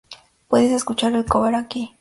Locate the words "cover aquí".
1.25-1.89